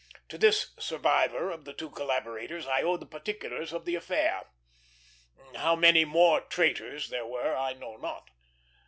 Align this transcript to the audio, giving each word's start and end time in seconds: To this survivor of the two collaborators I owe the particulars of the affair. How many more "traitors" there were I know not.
To 0.29 0.37
this 0.39 0.73
survivor 0.79 1.51
of 1.51 1.63
the 1.65 1.73
two 1.75 1.91
collaborators 1.91 2.65
I 2.65 2.81
owe 2.81 2.97
the 2.97 3.05
particulars 3.05 3.71
of 3.71 3.85
the 3.85 3.93
affair. 3.93 4.45
How 5.53 5.75
many 5.75 6.05
more 6.05 6.41
"traitors" 6.41 7.09
there 7.09 7.27
were 7.27 7.55
I 7.55 7.73
know 7.73 7.97
not. 7.97 8.27